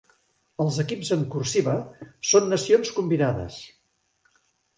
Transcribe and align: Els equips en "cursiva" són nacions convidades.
Els 0.63 0.77
equips 0.83 1.11
en 1.15 1.25
"cursiva" 1.35 1.75
són 2.31 2.49
nacions 2.55 2.93
convidades. 2.97 3.61